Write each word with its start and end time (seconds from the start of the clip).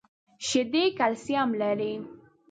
شیدې 0.47 0.83
کلسیم 0.99 1.49
لري. 1.61 1.93